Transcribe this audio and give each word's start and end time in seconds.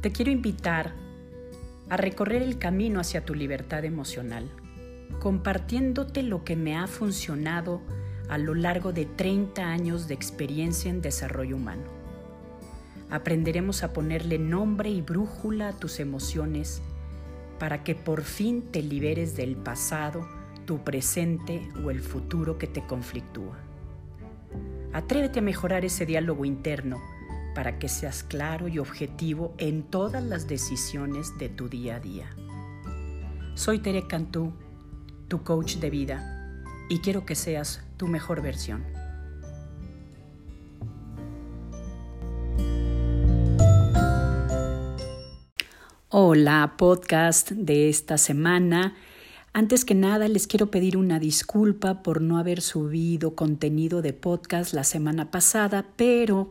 Te 0.00 0.12
quiero 0.12 0.30
invitar 0.30 0.92
a 1.88 1.96
recorrer 1.96 2.40
el 2.40 2.58
camino 2.58 3.00
hacia 3.00 3.24
tu 3.24 3.34
libertad 3.34 3.84
emocional, 3.84 4.48
compartiéndote 5.18 6.22
lo 6.22 6.44
que 6.44 6.54
me 6.54 6.76
ha 6.76 6.86
funcionado 6.86 7.80
a 8.28 8.38
lo 8.38 8.54
largo 8.54 8.92
de 8.92 9.06
30 9.06 9.60
años 9.60 10.06
de 10.06 10.14
experiencia 10.14 10.88
en 10.88 11.02
desarrollo 11.02 11.56
humano. 11.56 11.82
Aprenderemos 13.10 13.82
a 13.82 13.92
ponerle 13.92 14.38
nombre 14.38 14.88
y 14.88 15.02
brújula 15.02 15.70
a 15.70 15.76
tus 15.76 15.98
emociones 15.98 16.80
para 17.58 17.82
que 17.82 17.96
por 17.96 18.22
fin 18.22 18.70
te 18.70 18.82
liberes 18.82 19.34
del 19.34 19.56
pasado, 19.56 20.28
tu 20.64 20.84
presente 20.84 21.68
o 21.84 21.90
el 21.90 22.02
futuro 22.02 22.56
que 22.56 22.68
te 22.68 22.86
conflictúa. 22.86 23.58
Atrévete 24.92 25.40
a 25.40 25.42
mejorar 25.42 25.84
ese 25.84 26.06
diálogo 26.06 26.44
interno 26.44 27.17
para 27.58 27.80
que 27.80 27.88
seas 27.88 28.22
claro 28.22 28.68
y 28.68 28.78
objetivo 28.78 29.52
en 29.58 29.82
todas 29.82 30.22
las 30.22 30.46
decisiones 30.46 31.36
de 31.38 31.48
tu 31.48 31.68
día 31.68 31.96
a 31.96 31.98
día. 31.98 32.30
Soy 33.56 33.80
Tere 33.80 34.06
Cantú, 34.06 34.52
tu 35.26 35.42
coach 35.42 35.78
de 35.78 35.90
vida, 35.90 36.62
y 36.88 37.00
quiero 37.00 37.26
que 37.26 37.34
seas 37.34 37.82
tu 37.96 38.06
mejor 38.06 38.42
versión. 38.42 38.84
Hola, 46.10 46.74
podcast 46.78 47.50
de 47.50 47.88
esta 47.88 48.18
semana. 48.18 48.94
Antes 49.52 49.84
que 49.84 49.96
nada, 49.96 50.28
les 50.28 50.46
quiero 50.46 50.70
pedir 50.70 50.96
una 50.96 51.18
disculpa 51.18 52.04
por 52.04 52.22
no 52.22 52.38
haber 52.38 52.60
subido 52.60 53.34
contenido 53.34 54.00
de 54.00 54.12
podcast 54.12 54.74
la 54.74 54.84
semana 54.84 55.32
pasada, 55.32 55.86
pero 55.96 56.50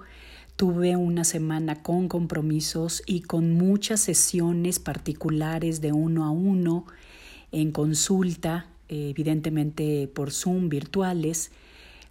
Tuve 0.57 0.95
una 0.95 1.23
semana 1.23 1.83
con 1.83 2.07
compromisos 2.07 3.03
y 3.05 3.21
con 3.21 3.53
muchas 3.53 3.99
sesiones 3.99 4.79
particulares 4.79 5.81
de 5.81 5.91
uno 5.91 6.25
a 6.25 6.31
uno 6.31 6.87
en 7.51 7.71
consulta, 7.71 8.65
evidentemente 8.89 10.09
por 10.11 10.31
Zoom 10.31 10.67
virtuales, 10.67 11.51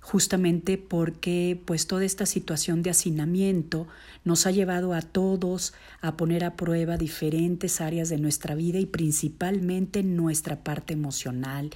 justamente 0.00 0.78
porque 0.78 1.60
pues 1.64 1.88
toda 1.88 2.04
esta 2.04 2.24
situación 2.24 2.84
de 2.84 2.90
hacinamiento 2.90 3.88
nos 4.22 4.46
ha 4.46 4.52
llevado 4.52 4.94
a 4.94 5.02
todos 5.02 5.74
a 6.00 6.16
poner 6.16 6.44
a 6.44 6.54
prueba 6.54 6.96
diferentes 6.96 7.80
áreas 7.80 8.10
de 8.10 8.18
nuestra 8.18 8.54
vida 8.54 8.78
y 8.78 8.86
principalmente 8.86 10.04
nuestra 10.04 10.62
parte 10.62 10.92
emocional, 10.92 11.70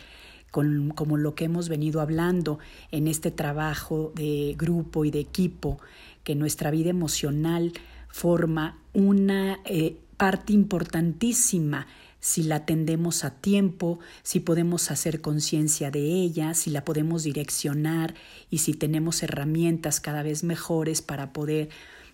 como 0.50 1.16
lo 1.16 1.34
que 1.34 1.44
hemos 1.44 1.68
venido 1.68 2.00
hablando 2.00 2.58
en 2.90 3.08
este 3.08 3.30
trabajo 3.30 4.12
de 4.14 4.54
grupo 4.58 5.04
y 5.04 5.10
de 5.10 5.20
equipo 5.20 5.78
que 6.24 6.34
nuestra 6.34 6.70
vida 6.70 6.90
emocional 6.90 7.72
forma 8.08 8.78
una 8.92 9.60
eh, 9.64 9.96
parte 10.16 10.52
importantísima 10.52 11.86
si 12.20 12.42
la 12.42 12.56
atendemos 12.56 13.24
a 13.24 13.30
tiempo, 13.30 13.98
si 14.22 14.40
podemos 14.40 14.90
hacer 14.90 15.22
conciencia 15.22 15.90
de 15.90 16.00
ella, 16.00 16.54
si 16.54 16.70
la 16.70 16.84
podemos 16.84 17.22
direccionar 17.22 18.14
y 18.50 18.58
si 18.58 18.74
tenemos 18.74 19.22
herramientas 19.22 20.00
cada 20.00 20.22
vez 20.22 20.44
mejores 20.44 21.00
para 21.00 21.32
poder 21.32 21.70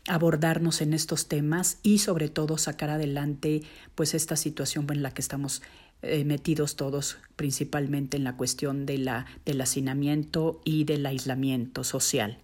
abordarnos 0.08 0.80
en 0.80 0.94
estos 0.94 1.26
temas 1.26 1.78
y 1.82 1.98
sobre 1.98 2.28
todo 2.28 2.58
sacar 2.58 2.90
adelante 2.90 3.62
pues 3.96 4.14
esta 4.14 4.36
situación 4.36 4.86
en 4.90 5.02
la 5.02 5.10
que 5.10 5.20
estamos 5.20 5.62
eh, 6.02 6.24
metidos 6.24 6.76
todos 6.76 7.18
principalmente 7.36 8.16
en 8.16 8.24
la 8.24 8.36
cuestión 8.36 8.86
del 8.86 9.08
hacinamiento 9.60 10.60
y 10.64 10.84
del 10.84 11.04
aislamiento 11.06 11.84
social. 11.84 12.38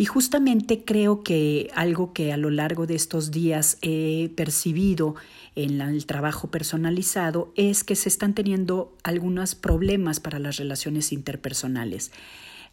Y 0.00 0.04
justamente 0.04 0.84
creo 0.84 1.24
que 1.24 1.70
algo 1.74 2.12
que 2.12 2.32
a 2.32 2.36
lo 2.36 2.50
largo 2.50 2.86
de 2.86 2.94
estos 2.94 3.32
días 3.32 3.78
he 3.82 4.30
percibido 4.36 5.16
en 5.56 5.80
el 5.80 6.06
trabajo 6.06 6.52
personalizado 6.52 7.52
es 7.56 7.82
que 7.82 7.96
se 7.96 8.08
están 8.08 8.32
teniendo 8.32 8.96
algunos 9.02 9.56
problemas 9.56 10.20
para 10.20 10.38
las 10.38 10.56
relaciones 10.56 11.12
interpersonales. 11.12 12.12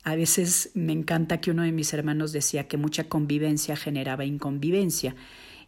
A 0.03 0.15
veces 0.15 0.69
me 0.75 0.93
encanta 0.93 1.41
que 1.41 1.49
uno 1.49 1.63
de 1.63 1.71
mis 1.71 1.91
hermanos 1.95 2.31
decía 2.31 2.67
que 2.67 2.77
mucha 2.77 3.05
convivencia 3.05 3.75
generaba 3.75 4.23
inconvivencia. 4.23 5.15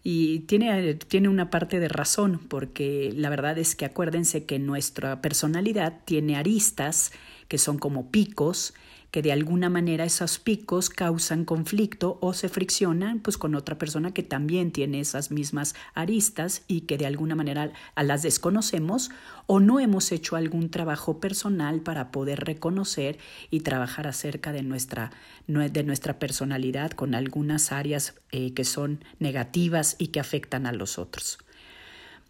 Y 0.09 0.40
tiene, 0.47 0.94
tiene 0.94 1.28
una 1.28 1.50
parte 1.50 1.81
de 1.81 1.90
razón, 1.90 2.40
porque 2.47 3.12
la 3.13 3.29
verdad 3.29 3.57
es 3.57 3.75
que 3.75 3.84
acuérdense 3.84 4.45
que 4.45 4.57
nuestra 4.57 5.22
personalidad 5.22 6.00
tiene 6.06 6.38
aristas 6.38 7.12
que 7.47 7.58
son 7.58 7.78
como 7.78 8.12
picos, 8.12 8.74
que 9.12 9.22
de 9.22 9.31
alguna 9.31 9.69
manera 9.69 10.03
esos 10.03 10.38
picos 10.38 10.90
causan 10.90 11.46
conflicto 11.46 12.18
o 12.22 12.34
se 12.34 12.50
friccionan 12.50 13.19
pues 13.19 13.38
con 13.38 13.56
otra 13.56 13.78
persona 13.78 14.13
que 14.13 14.24
también 14.24 14.72
tiene 14.72 15.00
esas 15.00 15.31
mismas 15.31 15.75
aristas 15.94 16.63
y 16.68 16.81
que 16.81 16.97
de 16.97 17.06
alguna 17.06 17.36
manera 17.36 17.72
a 17.96 18.03
las 18.03 18.22
desconocemos 18.22 19.09
o 19.46 19.59
no 19.59 19.80
hemos 19.80 20.12
hecho 20.12 20.36
algún 20.36 20.69
trabajo 20.69 21.19
personal 21.19 21.81
para 21.81 22.12
poder 22.12 22.41
reconocer 22.41 23.18
y 23.50 23.62
trabajar 23.62 24.07
acerca 24.07 24.52
de 24.52 24.63
nuestra, 24.63 25.12
de 25.47 25.84
nuestra 25.84 26.19
personalidad 26.19 26.91
con 26.91 27.16
algunas 27.16 27.72
áreas 27.72 28.13
eh, 28.31 28.53
que 28.53 28.66
son 28.66 29.03
negativas 29.19 29.96
y 30.00 30.07
que 30.07 30.19
afectan 30.19 30.66
a 30.66 30.74
los 30.74 31.00
otros. 31.00 31.38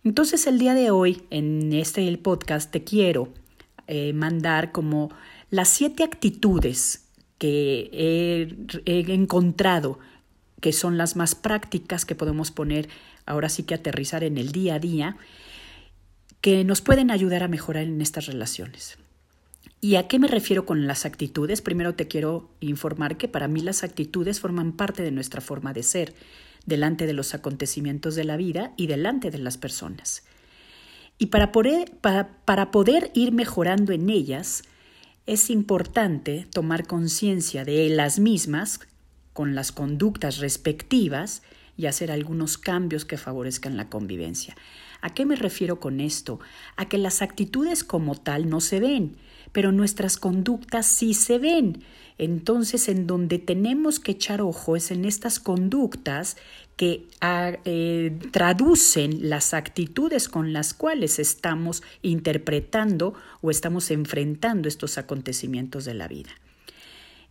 Entonces 0.03 0.45
el 0.45 0.59
día 0.59 0.75
de 0.75 0.91
hoy 0.91 1.23
en 1.31 1.73
este 1.73 2.07
el 2.07 2.19
podcast 2.19 2.72
te 2.72 2.83
quiero 2.83 3.33
eh, 3.88 4.14
mandar 4.14 4.72
como 4.72 5.09
las 5.50 5.70
siete 5.70 6.03
actitudes 6.03 7.06
que 7.38 7.90
he, 8.86 9.14
encontrado 9.14 10.00
que 10.59 10.74
son 10.74 10.98
las 10.98 11.16
más 11.16 11.36
prácticas 11.36 12.06
que 12.06 12.16
podemos 12.16 12.52
poner 12.52 12.90
ahora 13.25 13.48
sí 13.48 13.64
que 13.64 13.75
aterrizar 13.75 14.24
en 14.24 14.38
el 14.38 14.52
día 14.52 14.75
a 14.75 14.80
día, 14.80 15.18
que 16.42 16.64
nos 16.64 16.81
pueden 16.81 17.12
ayudar 17.12 17.44
a 17.44 17.48
mejorar 17.48 17.84
en 17.84 18.02
estas 18.02 18.25
relaciones. 18.25 18.98
¿Y 19.80 19.96
a 19.96 20.08
qué 20.08 20.18
me 20.18 20.28
refiero 20.28 20.66
con 20.66 20.88
las 20.88 21.06
actitudes? 21.06 21.62
Primero 21.62 21.94
te 21.94 22.08
quiero 22.08 22.50
informar 22.59 23.18
que 23.18 23.28
para 23.28 23.48
mí 23.48 23.62
las 23.62 23.84
actitudes 23.84 24.40
forman 24.40 24.72
parte 24.72 25.04
de 25.04 25.12
nuestra 25.12 25.42
forma 25.42 25.74
de 25.74 25.84
ser, 25.84 26.16
delante 26.66 27.06
de 27.06 27.14
los 27.14 27.34
acontecimientos 27.34 28.16
de 28.16 28.24
la 28.24 28.38
vida 28.38 28.74
y 28.75 28.88
delante 28.88 29.30
de 29.30 29.38
las 29.38 29.58
personas. 29.58 30.24
Y 31.19 31.28
para 31.28 31.51
poder, 31.51 33.11
ir 33.13 33.31
mejorando 33.31 33.91
en 33.91 34.09
ellas, 34.09 34.63
es 35.25 35.50
importante 35.50 36.47
tomar 36.51 36.85
conciencia 36.85 37.66
de 37.66 37.89
las 37.89 38.19
mismas 38.19 38.79
con 39.33 39.56
las 39.56 39.72
conductas 39.72 40.38
respectivas 40.38 41.41
y 41.75 41.88
hacer 41.88 42.11
algunos 42.11 42.57
cambios 42.57 43.06
que 43.06 43.17
favorezcan 43.17 43.77
la 43.77 43.89
convivencia. 43.89 44.56
¿A 45.01 45.13
qué 45.13 45.25
me 45.25 45.35
refiero 45.35 45.79
con 45.79 46.00
esto? 46.00 46.39
A 46.75 46.88
que 46.88 46.97
las 46.97 47.22
actitudes 47.22 47.83
como 47.83 48.16
tal 48.16 48.50
no 48.50 48.61
se 48.61 48.79
ven, 48.79 49.17
pero 49.57 49.72
nuestras 49.72 50.18
conductas 50.18 50.85
sí 50.85 51.16
se 51.16 51.40
ven. 51.40 51.84
Entonces, 52.19 52.90
en 52.90 53.07
donde 53.07 53.40
tenemos 53.40 54.00
que 54.00 54.12
echar 54.12 54.40
ojo 54.40 54.75
es 54.75 54.91
en 54.91 55.03
estas 55.03 55.40
conductas 55.40 56.38
que 56.75 57.07
ah, 57.22 57.53
eh, 57.66 58.16
traducen 58.29 59.31
las 59.31 59.56
actitudes 59.56 60.29
con 60.29 60.53
las 60.53 60.75
cuales 60.75 61.18
estamos 61.18 61.81
interpretando 62.03 63.16
o 63.41 63.50
estamos 63.50 63.90
enfrentando 63.90 64.68
estos 64.68 65.00
acontecimientos 65.00 65.85
de 65.85 65.95
la 65.95 66.07
vida. 66.07 66.29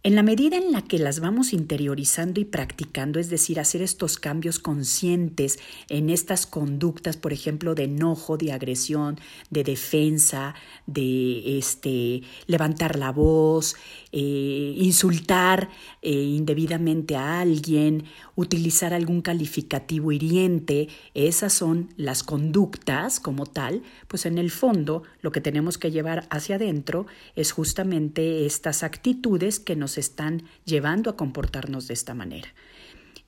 En 0.03 0.15
la 0.15 0.23
medida 0.23 0.57
en 0.57 0.71
la 0.71 0.83
que 0.83 1.01
las 1.01 1.19
vamos 1.19 1.53
interiorizando 1.53 2.41
y 2.41 2.45
practicando, 2.45 3.19
es 3.19 3.29
decir, 3.29 3.59
hacer 3.59 3.83
estos 3.83 4.19
cambios 4.19 4.61
conscientes 4.61 5.59
en 5.89 6.11
estas 6.11 6.47
conductas, 6.47 7.17
por 7.17 7.33
ejemplo, 7.33 7.75
de 7.75 7.85
enojo, 7.85 8.37
de 8.37 8.53
agresión, 8.53 9.19
de 9.51 9.65
defensa, 9.65 10.55
de 10.87 11.59
este, 11.59 12.23
levantar 12.47 12.97
la 12.97 13.11
voz, 13.11 13.75
eh, 14.13 14.75
insultar 14.77 15.71
eh, 16.03 16.13
indebidamente 16.13 17.17
a 17.17 17.41
alguien, 17.41 18.05
utilizar 18.37 18.95
algún 18.95 19.23
calificativo 19.23 20.13
hiriente, 20.13 20.89
esas 21.15 21.53
son 21.53 21.89
las 21.97 22.23
conductas 22.23 23.19
como 23.19 23.45
tal, 23.45 23.83
pues 24.07 24.25
en 24.25 24.39
el 24.39 24.53
fondo 24.53 25.03
lo 25.21 25.33
que 25.33 25.41
tenemos 25.41 25.79
que 25.79 25.91
llevar 25.91 26.29
hacia 26.31 26.57
adentro 26.57 27.07
es 27.35 27.51
justamente 27.51 28.47
estas 28.47 28.85
actitudes 28.85 29.59
que 29.59 29.75
nos 29.75 29.96
están 30.01 30.43
llevando 30.65 31.11
a 31.11 31.17
comportarnos 31.17 31.89
de 31.89 31.95
esta 31.95 32.15
manera. 32.15 32.49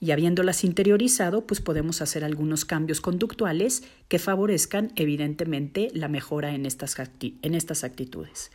Y 0.00 0.12
habiéndolas 0.12 0.62
interiorizado, 0.62 1.46
pues 1.46 1.60
podemos 1.60 2.02
hacer 2.02 2.24
algunos 2.24 2.64
cambios 2.64 3.00
conductuales 3.00 3.82
que 4.08 4.18
favorezcan 4.18 4.92
evidentemente 4.94 5.88
la 5.92 6.08
mejora 6.08 6.54
en 6.54 6.66
estas, 6.66 6.96
en 7.20 7.54
estas 7.54 7.82
actitudes. 7.82 8.50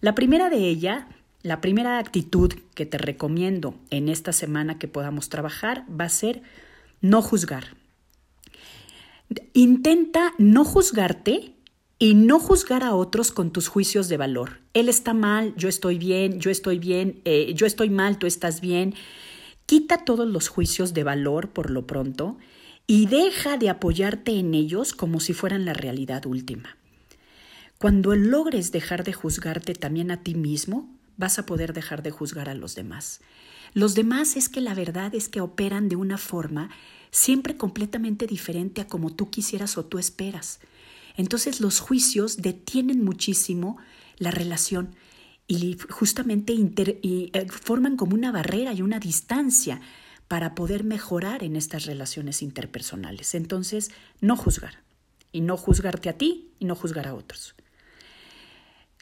La 0.00 0.14
primera 0.14 0.48
de 0.48 0.68
ellas 0.68 1.04
la 1.44 1.60
primera 1.60 1.98
actitud 1.98 2.54
que 2.74 2.86
te 2.86 2.96
recomiendo 2.96 3.74
en 3.90 4.08
esta 4.08 4.32
semana 4.32 4.78
que 4.78 4.88
podamos 4.88 5.28
trabajar 5.28 5.84
va 5.88 6.06
a 6.06 6.08
ser 6.08 6.42
no 7.02 7.20
juzgar. 7.20 7.76
Intenta 9.52 10.32
no 10.38 10.64
juzgarte 10.64 11.53
y 11.98 12.14
no 12.14 12.38
juzgar 12.38 12.82
a 12.82 12.94
otros 12.94 13.30
con 13.30 13.52
tus 13.52 13.68
juicios 13.68 14.08
de 14.08 14.16
valor. 14.16 14.60
Él 14.72 14.88
está 14.88 15.14
mal, 15.14 15.54
yo 15.56 15.68
estoy 15.68 15.98
bien, 15.98 16.40
yo 16.40 16.50
estoy 16.50 16.78
bien, 16.78 17.20
eh, 17.24 17.52
yo 17.54 17.66
estoy 17.66 17.90
mal, 17.90 18.18
tú 18.18 18.26
estás 18.26 18.60
bien. 18.60 18.94
Quita 19.66 20.04
todos 20.04 20.28
los 20.28 20.48
juicios 20.48 20.92
de 20.92 21.04
valor 21.04 21.50
por 21.50 21.70
lo 21.70 21.86
pronto 21.86 22.36
y 22.86 23.06
deja 23.06 23.56
de 23.56 23.70
apoyarte 23.70 24.38
en 24.38 24.54
ellos 24.54 24.92
como 24.92 25.20
si 25.20 25.32
fueran 25.32 25.64
la 25.64 25.72
realidad 25.72 26.26
última. 26.26 26.76
Cuando 27.78 28.14
logres 28.14 28.72
dejar 28.72 29.04
de 29.04 29.12
juzgarte 29.12 29.74
también 29.74 30.10
a 30.10 30.22
ti 30.22 30.34
mismo, 30.34 30.88
vas 31.16 31.38
a 31.38 31.46
poder 31.46 31.72
dejar 31.72 32.02
de 32.02 32.10
juzgar 32.10 32.48
a 32.48 32.54
los 32.54 32.74
demás. 32.74 33.20
Los 33.72 33.94
demás 33.94 34.36
es 34.36 34.48
que 34.48 34.60
la 34.60 34.74
verdad 34.74 35.14
es 35.14 35.28
que 35.28 35.40
operan 35.40 35.88
de 35.88 35.96
una 35.96 36.18
forma 36.18 36.70
siempre 37.10 37.56
completamente 37.56 38.26
diferente 38.26 38.80
a 38.80 38.86
como 38.86 39.10
tú 39.10 39.30
quisieras 39.30 39.78
o 39.78 39.84
tú 39.84 39.98
esperas. 39.98 40.60
Entonces 41.16 41.60
los 41.60 41.80
juicios 41.80 42.38
detienen 42.38 43.04
muchísimo 43.04 43.78
la 44.18 44.30
relación 44.30 44.94
y 45.46 45.76
justamente 45.90 46.54
eh, 46.76 47.46
forman 47.48 47.96
como 47.96 48.14
una 48.14 48.32
barrera 48.32 48.72
y 48.72 48.82
una 48.82 48.98
distancia 48.98 49.80
para 50.28 50.54
poder 50.54 50.84
mejorar 50.84 51.44
en 51.44 51.56
estas 51.56 51.84
relaciones 51.84 52.42
interpersonales. 52.42 53.34
Entonces, 53.34 53.90
no 54.20 54.36
juzgar. 54.36 54.82
Y 55.32 55.40
no 55.40 55.56
juzgarte 55.56 56.08
a 56.08 56.16
ti 56.16 56.48
y 56.58 56.64
no 56.64 56.74
juzgar 56.74 57.08
a 57.08 57.14
otros. 57.14 57.54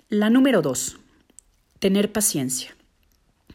La 0.09 0.31
número 0.31 0.62
dos, 0.62 0.99
tener 1.79 2.11
paciencia. 2.11 2.75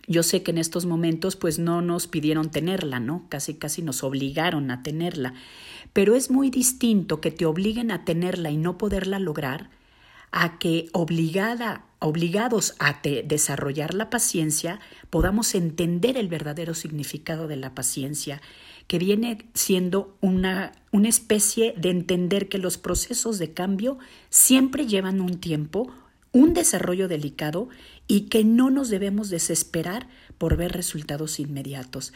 Yo 0.07 0.23
sé 0.23 0.41
que 0.41 0.51
en 0.51 0.57
estos 0.57 0.85
momentos 0.85 1.35
pues 1.35 1.59
no 1.59 1.81
nos 1.81 2.07
pidieron 2.07 2.49
tenerla, 2.49 3.01
¿no? 3.01 3.25
Casi 3.27 3.55
casi 3.55 3.81
nos 3.81 4.03
obligaron 4.03 4.71
a 4.71 4.81
tenerla, 4.81 5.33
pero 5.91 6.15
es 6.15 6.31
muy 6.31 6.49
distinto 6.49 7.19
que 7.19 7.29
te 7.29 7.45
obliguen 7.45 7.91
a 7.91 8.05
tenerla 8.05 8.49
y 8.49 8.57
no 8.57 8.77
poderla 8.77 9.19
lograr 9.19 9.69
a 10.31 10.59
que 10.59 10.89
obligada, 10.93 11.85
obligados 11.99 12.75
a 12.79 13.01
desarrollar 13.01 13.93
la 13.93 14.09
paciencia, 14.09 14.79
podamos 15.09 15.55
entender 15.55 16.17
el 16.17 16.27
verdadero 16.27 16.73
significado 16.73 17.47
de 17.47 17.55
la 17.55 17.73
paciencia, 17.73 18.41
que 18.87 18.99
viene 18.99 19.45
siendo 19.53 20.17
una, 20.21 20.71
una 20.91 21.09
especie 21.09 21.73
de 21.77 21.89
entender 21.89 22.47
que 22.47 22.57
los 22.57 22.77
procesos 22.77 23.39
de 23.39 23.53
cambio 23.53 23.97
siempre 24.29 24.85
llevan 24.85 25.19
un 25.21 25.39
tiempo, 25.39 25.91
un 26.31 26.53
desarrollo 26.53 27.07
delicado 27.07 27.69
y 28.07 28.21
que 28.29 28.43
no 28.43 28.69
nos 28.69 28.89
debemos 28.89 29.29
desesperar 29.29 30.07
por 30.37 30.57
ver 30.57 30.71
resultados 30.71 31.39
inmediatos. 31.39 32.13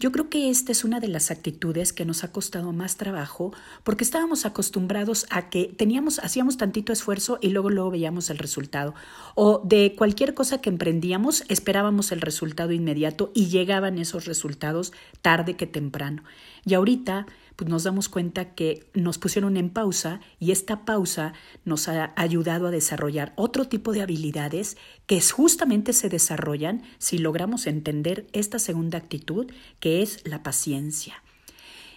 Yo 0.00 0.10
creo 0.10 0.28
que 0.28 0.50
esta 0.50 0.72
es 0.72 0.82
una 0.82 0.98
de 0.98 1.06
las 1.06 1.30
actitudes 1.30 1.92
que 1.92 2.04
nos 2.04 2.24
ha 2.24 2.32
costado 2.32 2.72
más 2.72 2.96
trabajo 2.96 3.52
porque 3.84 4.02
estábamos 4.02 4.44
acostumbrados 4.44 5.24
a 5.30 5.50
que 5.50 5.66
teníamos, 5.66 6.18
hacíamos 6.18 6.56
tantito 6.56 6.92
esfuerzo 6.92 7.38
y 7.40 7.50
luego 7.50 7.70
luego 7.70 7.92
veíamos 7.92 8.28
el 8.28 8.38
resultado. 8.38 8.94
O 9.36 9.62
de 9.64 9.94
cualquier 9.96 10.34
cosa 10.34 10.60
que 10.60 10.68
emprendíamos 10.68 11.44
esperábamos 11.48 12.10
el 12.10 12.22
resultado 12.22 12.72
inmediato 12.72 13.30
y 13.34 13.46
llegaban 13.46 13.98
esos 13.98 14.24
resultados 14.24 14.92
tarde 15.22 15.54
que 15.54 15.68
temprano. 15.68 16.24
Y 16.64 16.74
ahorita 16.74 17.26
pues 17.56 17.70
nos 17.70 17.84
damos 17.84 18.08
cuenta 18.08 18.54
que 18.54 18.90
nos 18.94 19.18
pusieron 19.18 19.56
en 19.56 19.70
pausa 19.70 20.20
y 20.38 20.50
esta 20.50 20.84
pausa 20.84 21.32
nos 21.64 21.88
ha 21.88 22.12
ayudado 22.16 22.66
a 22.66 22.70
desarrollar 22.70 23.32
otro 23.36 23.68
tipo 23.68 23.92
de 23.92 24.02
habilidades 24.02 24.76
que 25.06 25.20
justamente 25.20 25.92
se 25.92 26.08
desarrollan 26.08 26.82
si 26.98 27.18
logramos 27.18 27.66
entender 27.66 28.26
esta 28.32 28.58
segunda 28.58 28.98
actitud 28.98 29.50
que 29.80 30.02
es 30.02 30.26
la 30.26 30.42
paciencia. 30.42 31.22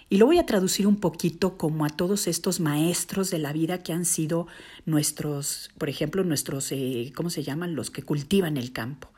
Y 0.10 0.18
lo 0.18 0.26
voy 0.26 0.38
a 0.38 0.46
traducir 0.46 0.88
un 0.88 0.98
poquito 0.98 1.58
como 1.58 1.84
a 1.84 1.90
todos 1.90 2.28
estos 2.28 2.62
maestros 2.62 3.30
de 3.30 3.40
la 3.40 3.52
vida 3.52 3.84
que 3.84 3.92
han 3.92 4.06
sido 4.06 4.48
nuestros, 4.86 5.70
por 5.78 5.90
ejemplo, 5.90 6.24
nuestros, 6.24 6.72
eh, 6.72 7.12
¿cómo 7.14 7.30
se 7.30 7.44
llaman? 7.44 7.76
Los 7.76 7.92
que 7.92 8.04
cultivan 8.04 8.56
el 8.56 8.72
campo. 8.72 9.10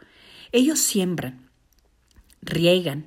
Ellos 0.52 0.80
siembran, 0.80 1.48
riegan, 2.42 3.06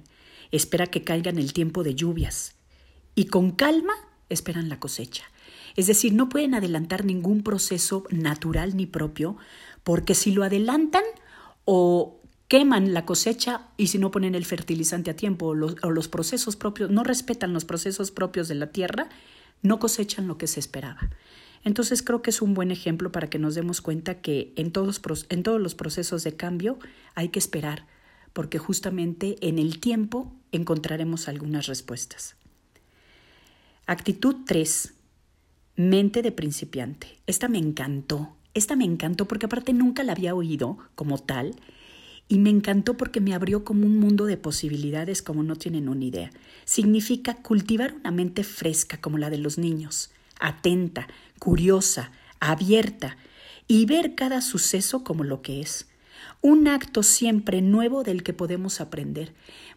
espera 0.53 0.87
que 0.87 1.03
caigan 1.03 1.39
el 1.39 1.53
tiempo 1.53 1.83
de 1.83 1.97
lluvias, 1.97 2.55
y 3.15 3.27
con 3.27 3.51
calma 3.53 3.95
esperan 4.29 4.69
la 4.69 4.81
cosecha. 4.81 5.25
Es 5.77 5.87
decir, 5.87 6.13
no 6.13 6.29
pueden 6.29 6.55
adelantar 6.55 7.05
ningún 7.05 7.43
proceso 7.43 8.05
natural 8.11 8.77
ni 8.77 8.87
propio, 8.87 9.37
porque 9.85 10.15
si 10.15 10.33
lo 10.33 10.45
adelantan 10.45 11.05
o 11.65 12.21
queman 12.49 12.93
la 12.93 13.07
cosecha 13.07 13.69
y 13.77 13.87
si 13.87 13.99
no 13.99 14.11
ponen 14.11 14.35
el 14.35 14.45
fertilizante 14.45 15.11
a 15.11 15.17
tiempo 15.17 15.47
o 15.47 15.55
los, 15.55 16.09
procesos 16.09 16.57
propios, 16.57 16.91
no 16.91 17.03
respetan 17.03 17.53
los 17.55 17.65
procesos 17.65 18.11
propios 18.11 18.49
de 18.49 18.55
la 18.55 18.73
tierra, 18.73 19.09
no 19.63 19.79
cosechan 19.79 20.29
lo 20.29 20.37
que 20.37 20.47
se 20.47 20.61
esperaba. 20.61 21.09
Entonces 21.65 22.03
creo 22.03 22.21
que 22.23 22.31
es 22.31 22.43
un 22.43 22.55
buen 22.55 22.71
ejemplo 22.71 23.13
para 23.13 23.31
que 23.31 23.39
nos 23.39 23.55
demos 23.55 23.81
cuenta 23.81 24.21
que 24.21 24.53
en 24.57 24.73
todos, 24.73 25.01
en 25.31 25.43
todos 25.43 25.61
los 25.61 25.75
procesos 25.75 26.25
de 26.25 26.37
cambio 26.37 26.79
hay 27.15 27.29
que 27.29 27.39
esperar, 27.39 27.87
porque 28.33 28.59
justamente 28.59 29.37
en 29.41 29.59
el 29.59 29.81
tiempo 29.81 30.33
encontraremos 30.51 31.29
algunas 31.29 31.67
respuestas. 31.67 32.37
Actitud 33.87 34.37
3. 34.47 34.95
Mente 35.75 36.23
de 36.23 36.31
principiante. 36.31 37.19
Esta 37.27 37.49
me 37.49 37.59
encantó. 37.59 38.37
Esta 38.55 38.77
me 38.77 38.85
encantó 38.85 39.27
porque 39.27 39.47
aparte 39.47 39.73
nunca 39.73 40.05
la 40.05 40.13
había 40.13 40.37
oído 40.37 40.79
como 40.95 41.19
tal 41.19 41.57
y 42.29 42.39
me 42.39 42.51
encantó 42.51 42.97
porque 42.97 43.21
me 43.21 43.35
abrió 43.35 43.65
como 43.65 43.85
un 43.85 43.99
mundo 43.99 44.27
de 44.27 44.37
posibilidades 44.37 45.21
como 45.21 45.43
no 45.43 45.57
tienen 45.57 45.89
una 45.89 46.05
idea. 46.05 46.31
Significa 46.65 47.35
cultivar 47.35 47.95
una 47.95 48.13
mente 48.13 48.45
fresca 48.45 49.01
como 49.01 49.19
la 49.19 49.31
de 49.31 49.39
los 49.39 49.59
niños, 49.59 50.13
atenta, 50.39 51.09
curiosa, 51.41 52.13
abierta 52.39 53.17
y 53.67 53.85
ver 53.87 54.15
cada 54.15 54.43
suceso 54.43 55.03
como 55.03 55.25
lo 55.25 55.43
que 55.43 55.61
es 55.61 55.89
un 56.41 56.67
acto 56.67 57.03
siempre 57.03 57.63
nuevo 57.63 58.03
del 58.03 58.23
que 58.23 58.33
podemos 58.33 58.81
aprender. 58.81 59.33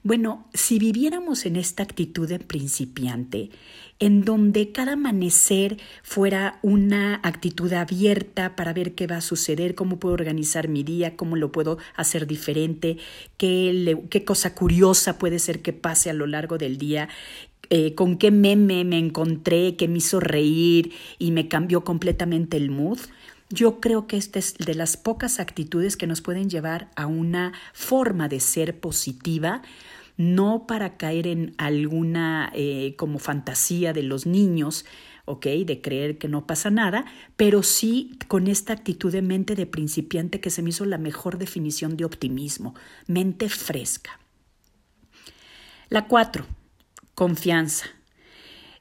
Bueno, 0.06 0.46
si 0.54 0.78
viviéramos 0.78 1.48
en 1.48 1.56
esta 1.56 1.82
actitud 1.82 2.30
de 2.30 2.38
principiante, 2.38 3.50
en 3.98 4.24
donde 4.24 4.72
cada 4.72 4.94
amanecer 4.94 5.80
fuera 6.04 6.60
una 6.62 7.20
actitud 7.24 7.74
abierta 7.74 8.56
para 8.56 8.72
ver 8.72 8.94
qué 8.94 9.08
va 9.08 9.18
a 9.18 9.22
suceder, 9.22 9.74
cómo 9.74 9.98
puedo 9.98 10.14
organizar 10.14 10.68
mi 10.68 10.84
día, 10.84 11.18
cómo 11.18 11.38
lo 11.38 11.52
puedo 11.52 11.80
hacer 11.96 12.28
diferente, 12.28 12.98
qué, 13.38 14.24
cosa 14.28 14.54
curiosa 14.54 15.18
puede 15.18 15.40
ser 15.40 15.64
que 15.64 15.74
pase 15.74 16.12
a 16.12 16.14
lo 16.14 16.28
largo 16.28 16.60
del 16.60 16.78
día, 16.78 17.10
eh, 17.72 17.96
con 17.96 18.20
qué 18.20 18.30
meme 18.30 18.84
me 18.84 19.00
encontré 19.00 19.76
que 19.76 19.88
me 19.88 19.98
hizo 19.98 20.20
reír 20.20 20.94
y 21.18 21.32
me 21.32 21.48
cambió 21.48 21.84
completamente 21.84 22.58
el 22.58 22.70
mood. 22.70 23.00
Yo 23.50 23.80
creo 23.80 24.06
que 24.06 24.18
esta 24.18 24.38
es 24.38 24.56
de 24.58 24.76
las 24.76 24.98
pocas 24.98 25.40
actitudes 25.40 25.98
que 25.98 26.08
nos 26.08 26.22
pueden 26.22 26.50
llevar 26.50 26.90
a 26.96 27.06
una 27.08 27.54
forma 27.74 28.28
de 28.28 28.40
ser 28.40 28.80
positiva, 28.80 29.62
no 30.18 30.66
para 30.68 30.98
caer 30.98 31.28
en 31.28 31.54
alguna 31.58 32.52
eh, 32.54 32.96
como 32.98 33.20
fantasía 33.20 33.94
de 33.94 34.04
los 34.04 34.26
niños, 34.26 34.86
¿ok? 35.26 35.46
De 35.66 35.82
creer 35.82 36.18
que 36.18 36.28
no 36.28 36.48
pasa 36.48 36.70
nada, 36.70 37.06
pero 37.36 37.64
sí 37.64 38.18
con 38.28 38.48
esta 38.48 38.74
actitud 38.74 39.12
de 39.12 39.22
mente 39.22 39.56
de 39.56 39.66
principiante 39.66 40.40
que 40.40 40.50
se 40.50 40.62
me 40.62 40.70
hizo 40.70 40.86
la 40.86 40.98
mejor 40.98 41.38
definición 41.38 41.98
de 41.98 42.06
optimismo, 42.06 42.76
mente 43.08 43.50
fresca. 43.50 44.20
La 45.90 46.08
cuatro, 46.08 46.46
confianza. 47.14 47.86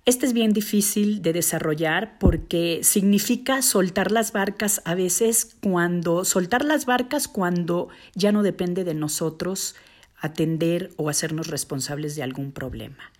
Este 0.07 0.27
es 0.27 0.35
bien 0.35 0.53
difícil 0.53 1.23
de 1.23 1.33
desarrollar 1.33 2.19
porque 2.19 2.81
significa 2.83 3.63
soltar 3.63 4.13
las 4.13 4.33
barcas 4.33 4.83
a 4.85 4.95
veces 4.95 5.57
cuando, 5.63 6.27
soltar 6.27 6.63
las 6.63 6.85
barcas 6.85 7.27
cuando 7.27 7.89
ya 8.15 8.31
no 8.31 8.43
depende 8.43 8.85
de 8.85 8.93
nosotros 8.93 9.77
atender 10.25 10.91
o 10.97 11.11
hacernos 11.11 11.49
responsables 11.49 12.17
de 12.17 12.23
algún 12.23 12.51
problema. 12.51 13.13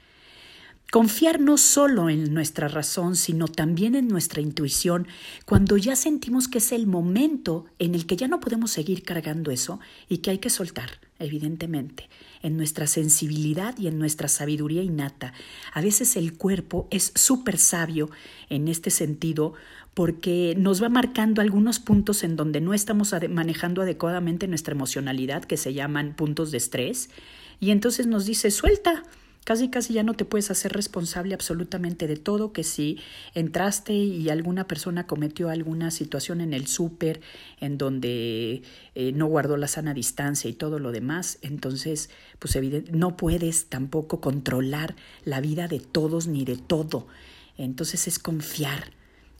Confiar 0.91 1.41
no 1.41 1.59
solo 1.59 2.09
en 2.09 2.33
nuestra 2.33 2.69
razón, 2.69 3.17
sino 3.17 3.49
también 3.49 3.97
en 3.97 4.07
nuestra 4.07 4.41
intuición, 4.41 5.09
cuando 5.45 5.77
ya 5.77 5.97
sentimos 5.97 6.47
que 6.47 6.59
es 6.59 6.71
el 6.71 6.87
momento 6.87 7.67
en 7.81 7.97
el 7.97 8.07
que 8.07 8.17
ya 8.17 8.29
no 8.29 8.39
podemos 8.39 8.71
seguir 8.71 9.03
cargando 9.03 9.51
eso 9.51 9.81
y 10.09 10.19
que 10.19 10.31
hay 10.31 10.39
que 10.39 10.51
soltar, 10.51 11.01
evidentemente, 11.19 12.09
en 12.43 12.57
nuestra 12.57 12.87
sensibilidad 12.87 13.77
y 13.77 13.89
en 13.89 13.99
nuestra 13.99 14.29
sabiduría 14.29 14.83
innata. 14.83 15.33
A 15.73 15.81
veces 15.81 16.15
el 16.15 16.37
cuerpo 16.37 16.87
es 16.93 17.11
súper 17.17 17.59
sabio 17.59 18.11
en 18.49 18.69
este 18.69 18.91
sentido 18.91 19.55
porque 19.95 20.55
nos 20.57 20.83
va 20.83 20.89
marcando 20.89 21.41
algunos 21.41 21.81
puntos 21.81 22.23
en 22.23 22.37
donde 22.37 22.61
no 22.61 22.75
estamos 22.75 23.15
manejando 23.31 23.83
adecuadamente 23.83 24.47
nuestra 24.47 24.75
emocionalidad, 24.75 25.45
que 25.45 25.57
se 25.57 25.73
llaman 25.73 26.15
puntos 26.15 26.51
de 26.51 26.59
estrés, 26.59 27.11
y 27.61 27.71
entonces 27.71 28.07
nos 28.07 28.27
dice, 28.27 28.51
suelta, 28.51 29.05
Casi 29.45 29.69
casi 29.69 29.93
ya 29.93 30.03
no 30.03 30.15
te 30.15 30.25
puedes 30.25 30.51
hacer 30.51 30.73
responsable 30.73 31.35
absolutamente 31.35 32.07
de 32.07 32.17
todo, 32.17 32.55
que 32.55 32.65
si 32.65 32.99
entraste 33.35 33.93
y 33.93 34.31
alguna 34.31 34.67
persona 34.67 35.07
cometió 35.07 35.51
alguna 35.51 35.91
situación 35.91 36.41
en 36.41 36.55
el 36.55 36.67
súper 36.67 37.21
en 37.61 37.77
donde 37.77 38.63
eh, 38.95 39.13
no 39.13 39.27
guardó 39.27 39.59
la 39.59 39.69
sana 39.69 39.93
distancia 39.93 40.49
y 40.49 40.55
todo 40.55 40.79
lo 40.79 40.93
demás, 40.93 41.39
entonces 41.43 42.09
pues 42.39 42.57
no 42.91 43.19
puedes 43.19 43.67
tampoco 43.67 44.23
controlar 44.23 44.97
la 45.27 45.43
vida 45.43 45.69
de 45.69 45.79
todos 45.79 46.27
ni 46.27 46.47
de 46.47 46.57
todo. 46.57 47.07
Entonces 47.59 48.09
es 48.09 48.19
confiar, 48.19 48.93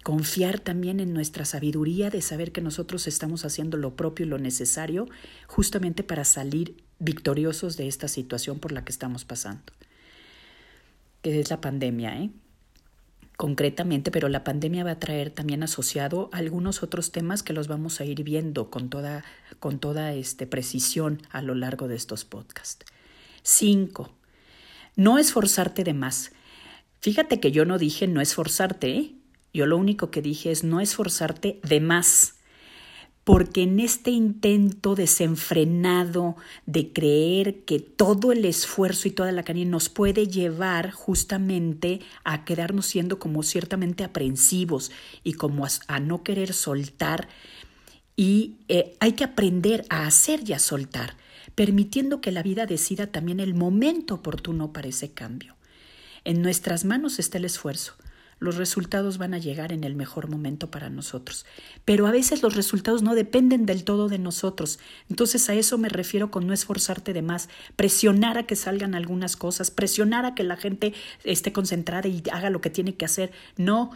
confiar 0.03 0.61
también 0.61 1.01
en 1.01 1.15
nuestra 1.15 1.47
sabiduría 1.47 2.11
de 2.11 2.21
saber 2.21 2.53
que 2.53 2.61
nosotros 2.61 3.07
estamos 3.07 3.47
haciendo 3.47 3.79
lo 3.79 3.97
propio 3.97 4.27
y 4.27 4.29
lo 4.29 4.39
necesario 4.39 5.09
justamente 5.47 6.03
para 6.03 6.25
salir 6.25 6.77
victoriosos 6.99 7.79
de 7.79 7.89
esta 7.89 8.07
situación 8.07 8.59
por 8.59 8.71
la 8.71 8.85
que 8.85 8.93
estamos 8.93 9.25
pasando. 9.25 9.73
Que 11.25 11.41
es 11.41 11.49
la 11.49 11.63
pandemia, 11.63 12.19
¿eh? 12.19 12.31
concretamente, 13.39 14.11
pero 14.11 14.29
la 14.29 14.45
pandemia 14.45 14.85
va 14.85 14.91
a 14.93 14.99
traer 14.99 15.31
también 15.31 15.63
asociado 15.63 16.29
algunos 16.33 16.83
otros 16.83 17.13
temas 17.13 17.43
que 17.43 17.55
los 17.55 17.67
vamos 17.67 17.99
a 18.01 18.05
ir 18.05 18.23
viendo 18.25 18.69
con 18.69 18.91
toda, 18.91 19.25
con 19.59 19.79
toda 19.79 20.13
este, 20.13 20.47
precisión 20.47 21.23
a 21.31 21.41
lo 21.41 21.55
largo 21.55 21.89
de 21.89 21.97
estos 21.97 22.27
podcasts. 22.27 22.85
Cinco, 23.43 24.13
no 24.97 25.19
esforzarte 25.19 25.83
de 25.83 25.95
más. 25.95 26.31
Fíjate 27.01 27.41
que 27.41 27.53
yo 27.53 27.65
no 27.65 27.79
dije 27.79 28.07
no 28.07 28.21
esforzarte, 28.21 28.91
¿eh? 28.91 29.15
yo 29.55 29.65
lo 29.65 29.79
único 29.79 30.11
que 30.11 30.21
dije 30.21 30.51
es 30.51 30.63
no 30.63 30.81
esforzarte 30.81 31.59
de 31.63 31.81
más 31.81 32.34
porque 33.25 33.63
en 33.63 33.81
este 33.81 34.11
intento 34.11 34.95
desenfrenado 34.95 36.37
de 36.67 36.93
creer 36.93 37.65
que 37.65 37.81
todo 37.81 38.33
el 38.33 38.45
esfuerzo 38.45 39.09
y 39.09 39.13
toda 39.13 39.33
la 39.33 39.43
cariño 39.43 39.71
nos 39.71 39.89
puede 39.89 40.29
llevar 40.29 40.91
justamente 40.91 42.01
a 42.23 42.45
quedarnos 42.45 42.87
siendo 42.87 43.19
como 43.19 43.43
ciertamente 43.43 44.05
aprensivos 44.05 44.93
y 45.25 45.33
como 45.33 45.67
a, 45.89 46.01
no 46.01 46.23
querer 46.23 46.53
soltar, 46.53 47.29
y 48.17 48.59
eh, 48.69 48.95
hay 49.01 49.13
que 49.13 49.25
aprender 49.25 49.85
a 49.89 50.07
hacer 50.07 50.49
y 50.49 50.53
a 50.53 50.59
soltar, 50.59 51.17
permitiendo 51.55 52.21
que 52.21 52.31
la 52.31 52.43
vida 52.43 52.67
decida 52.67 53.09
también 53.09 53.41
el 53.41 53.55
momento 53.55 54.15
oportuno 54.15 54.73
para 54.73 54.89
ese 54.89 55.13
cambio. 55.13 55.57
En 56.25 56.41
nuestras 56.41 56.85
manos 56.85 57.19
está 57.19 57.39
el 57.39 57.45
esfuerzo, 57.47 57.95
los 58.45 58.57
resultados 58.57 59.19
van 59.19 59.35
a 59.35 59.39
llegar 59.39 59.73
en 59.73 59.83
el 59.83 59.95
mejor 59.97 60.29
momento 60.29 60.71
para 60.71 60.91
nosotros. 60.91 61.47
Pero 61.85 62.07
a 62.07 62.11
veces 62.11 62.43
los 62.43 62.55
resultados 62.55 63.03
no 63.03 63.15
dependen 63.15 63.67
del 63.67 63.85
todo 63.85 64.09
de 64.09 64.19
nosotros. 64.19 64.79
Entonces 65.09 65.49
a 65.49 65.55
eso 65.55 65.79
me 65.79 65.89
refiero 65.89 66.31
con 66.31 66.47
no 66.47 66.53
esforzarte 66.53 67.13
de 67.13 67.23
más, 67.23 67.49
presionar 67.75 68.37
a 68.39 68.47
que 68.47 68.55
salgan 68.55 68.95
algunas 68.95 69.37
cosas, 69.37 69.71
presionar 69.71 70.27
a 70.27 70.35
que 70.35 70.45
la 70.45 70.57
gente 70.57 70.93
esté 71.25 71.53
concentrada 71.53 72.07
y 72.07 72.23
haga 72.31 72.51
lo 72.51 72.61
que 72.61 72.71
tiene 72.71 72.95
que 72.95 73.07
hacer. 73.07 73.33
No, 73.57 73.91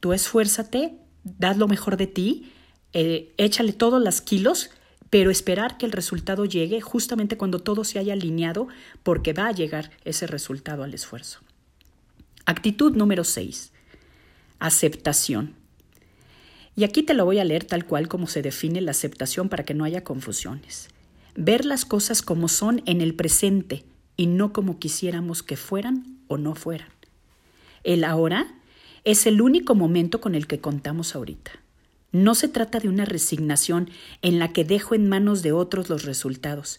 tú 0.00 0.12
esfuérzate, 0.12 0.96
dad 1.24 1.56
lo 1.56 1.68
mejor 1.68 1.96
de 1.96 2.06
ti, 2.06 2.50
eh, 2.94 3.34
échale 3.36 3.74
todos 3.74 4.02
los 4.02 4.22
kilos, 4.22 4.70
pero 5.10 5.30
esperar 5.30 5.76
que 5.76 5.84
el 5.84 5.92
resultado 5.92 6.46
llegue 6.46 6.80
justamente 6.80 7.36
cuando 7.36 7.58
todo 7.58 7.84
se 7.84 7.98
haya 7.98 8.14
alineado, 8.14 8.68
porque 9.02 9.34
va 9.34 9.48
a 9.48 9.52
llegar 9.52 9.90
ese 10.06 10.26
resultado 10.26 10.82
al 10.82 10.94
esfuerzo. 10.94 11.40
Actitud 12.46 12.96
número 12.96 13.22
6 13.22 13.71
aceptación. 14.62 15.54
Y 16.76 16.84
aquí 16.84 17.02
te 17.02 17.14
lo 17.14 17.24
voy 17.24 17.38
a 17.38 17.44
leer 17.44 17.64
tal 17.64 17.84
cual 17.84 18.08
como 18.08 18.26
se 18.26 18.42
define 18.42 18.80
la 18.80 18.92
aceptación 18.92 19.48
para 19.48 19.64
que 19.64 19.74
no 19.74 19.84
haya 19.84 20.04
confusiones. 20.04 20.88
Ver 21.34 21.64
las 21.64 21.84
cosas 21.84 22.22
como 22.22 22.48
son 22.48 22.82
en 22.86 23.00
el 23.00 23.14
presente 23.14 23.84
y 24.16 24.26
no 24.26 24.52
como 24.52 24.78
quisiéramos 24.78 25.42
que 25.42 25.56
fueran 25.56 26.18
o 26.28 26.38
no 26.38 26.54
fueran. 26.54 26.88
El 27.82 28.04
ahora 28.04 28.54
es 29.04 29.26
el 29.26 29.42
único 29.42 29.74
momento 29.74 30.20
con 30.20 30.34
el 30.34 30.46
que 30.46 30.60
contamos 30.60 31.16
ahorita. 31.16 31.50
No 32.12 32.34
se 32.34 32.48
trata 32.48 32.78
de 32.78 32.88
una 32.88 33.04
resignación 33.04 33.90
en 34.20 34.38
la 34.38 34.52
que 34.52 34.64
dejo 34.64 34.94
en 34.94 35.08
manos 35.08 35.42
de 35.42 35.52
otros 35.52 35.88
los 35.88 36.04
resultados. 36.04 36.78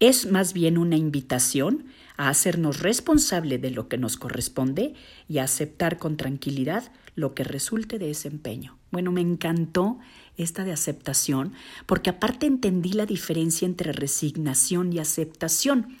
Es 0.00 0.30
más 0.30 0.54
bien 0.54 0.78
una 0.78 0.96
invitación 0.96 1.84
a 2.16 2.30
hacernos 2.30 2.80
responsable 2.80 3.58
de 3.58 3.70
lo 3.70 3.88
que 3.88 3.98
nos 3.98 4.16
corresponde 4.16 4.94
y 5.28 5.38
a 5.38 5.44
aceptar 5.44 5.98
con 5.98 6.16
tranquilidad 6.16 6.90
lo 7.16 7.34
que 7.34 7.44
resulte 7.44 7.98
de 7.98 8.10
ese 8.10 8.28
empeño. 8.28 8.78
Bueno, 8.90 9.12
me 9.12 9.20
encantó 9.20 9.98
esta 10.38 10.64
de 10.64 10.72
aceptación 10.72 11.52
porque 11.84 12.08
aparte 12.08 12.46
entendí 12.46 12.94
la 12.94 13.04
diferencia 13.04 13.66
entre 13.66 13.92
resignación 13.92 14.90
y 14.92 15.00
aceptación. 15.00 15.98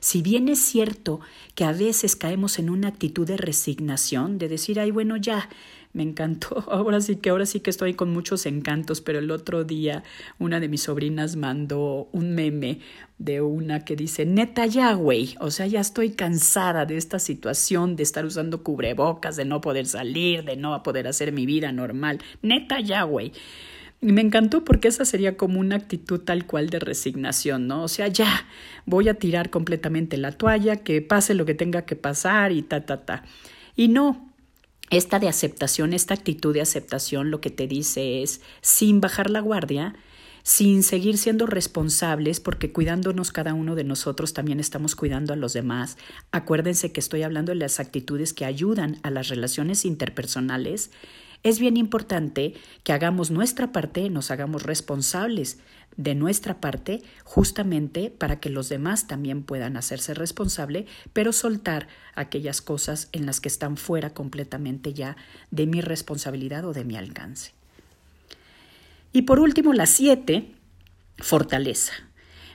Si 0.00 0.22
bien 0.22 0.48
es 0.48 0.58
cierto 0.58 1.20
que 1.54 1.64
a 1.64 1.72
veces 1.72 2.16
caemos 2.16 2.58
en 2.58 2.68
una 2.68 2.88
actitud 2.88 3.26
de 3.26 3.36
resignación, 3.36 4.38
de 4.38 4.48
decir, 4.48 4.80
ay, 4.80 4.90
bueno, 4.90 5.16
ya, 5.16 5.48
me 5.96 6.02
encantó. 6.02 6.62
Ahora 6.70 7.00
sí 7.00 7.16
que 7.16 7.30
ahora 7.30 7.46
sí 7.46 7.60
que 7.60 7.70
estoy 7.70 7.94
con 7.94 8.12
muchos 8.12 8.44
encantos, 8.44 9.00
pero 9.00 9.18
el 9.18 9.30
otro 9.30 9.64
día 9.64 10.04
una 10.38 10.60
de 10.60 10.68
mis 10.68 10.82
sobrinas 10.82 11.36
mandó 11.36 12.08
un 12.12 12.34
meme 12.34 12.80
de 13.18 13.40
una 13.40 13.84
que 13.84 13.96
dice, 13.96 14.26
neta 14.26 14.66
ya, 14.66 14.92
güey, 14.92 15.36
o 15.40 15.50
sea, 15.50 15.66
ya 15.66 15.80
estoy 15.80 16.10
cansada 16.10 16.84
de 16.84 16.98
esta 16.98 17.18
situación, 17.18 17.96
de 17.96 18.02
estar 18.02 18.26
usando 18.26 18.62
cubrebocas, 18.62 19.36
de 19.36 19.46
no 19.46 19.62
poder 19.62 19.86
salir, 19.86 20.44
de 20.44 20.56
no 20.56 20.82
poder 20.82 21.08
hacer 21.08 21.32
mi 21.32 21.46
vida 21.46 21.72
normal. 21.72 22.20
Neta 22.42 22.78
ya, 22.80 23.04
güey. 23.04 23.32
Y 24.02 24.12
me 24.12 24.20
encantó 24.20 24.64
porque 24.64 24.88
esa 24.88 25.06
sería 25.06 25.38
como 25.38 25.58
una 25.58 25.76
actitud 25.76 26.20
tal 26.20 26.46
cual 26.46 26.68
de 26.68 26.78
resignación, 26.78 27.66
¿no? 27.66 27.82
O 27.82 27.88
sea, 27.88 28.08
ya 28.08 28.46
voy 28.84 29.08
a 29.08 29.14
tirar 29.14 29.48
completamente 29.48 30.18
la 30.18 30.32
toalla, 30.32 30.76
que 30.76 31.00
pase 31.00 31.32
lo 31.32 31.46
que 31.46 31.54
tenga 31.54 31.86
que 31.86 31.96
pasar 31.96 32.52
y 32.52 32.60
ta, 32.60 32.84
ta, 32.84 33.06
ta. 33.06 33.24
Y 33.74 33.88
no, 33.88 34.25
esta 34.90 35.18
de 35.18 35.28
aceptación, 35.28 35.92
esta 35.92 36.14
actitud 36.14 36.54
de 36.54 36.60
aceptación 36.60 37.30
lo 37.30 37.40
que 37.40 37.50
te 37.50 37.66
dice 37.66 38.22
es, 38.22 38.40
sin 38.60 39.00
bajar 39.00 39.30
la 39.30 39.40
guardia, 39.40 39.94
sin 40.46 40.84
seguir 40.84 41.18
siendo 41.18 41.44
responsables, 41.46 42.38
porque 42.38 42.70
cuidándonos 42.70 43.32
cada 43.32 43.52
uno 43.52 43.74
de 43.74 43.82
nosotros 43.82 44.32
también 44.32 44.60
estamos 44.60 44.94
cuidando 44.94 45.32
a 45.32 45.36
los 45.36 45.52
demás. 45.52 45.98
Acuérdense 46.30 46.92
que 46.92 47.00
estoy 47.00 47.24
hablando 47.24 47.50
de 47.50 47.56
las 47.56 47.80
actitudes 47.80 48.32
que 48.32 48.44
ayudan 48.44 49.00
a 49.02 49.10
las 49.10 49.26
relaciones 49.26 49.84
interpersonales 49.84 50.92
es 51.42 51.58
bien 51.58 51.76
importante 51.76 52.54
que 52.84 52.92
hagamos 52.92 53.32
nuestra 53.32 53.72
parte, 53.72 54.08
nos 54.08 54.30
hagamos 54.30 54.62
responsables 54.62 55.58
de 55.96 56.14
nuestra 56.14 56.60
parte, 56.60 57.02
justamente 57.24 58.10
para 58.10 58.38
que 58.38 58.48
los 58.48 58.68
demás 58.68 59.08
también 59.08 59.42
puedan 59.42 59.76
hacerse 59.76 60.14
responsable, 60.14 60.86
pero 61.12 61.32
soltar 61.32 61.88
aquellas 62.14 62.62
cosas 62.62 63.08
en 63.10 63.26
las 63.26 63.40
que 63.40 63.48
están 63.48 63.76
fuera 63.76 64.10
completamente 64.10 64.94
ya 64.94 65.16
de 65.50 65.66
mi 65.66 65.80
responsabilidad 65.80 66.64
o 66.64 66.72
de 66.72 66.84
mi 66.84 66.96
alcance. 66.96 67.52
Y 69.16 69.22
por 69.22 69.40
último, 69.40 69.72
la 69.72 69.86
siete, 69.86 70.52
fortaleza. 71.16 71.94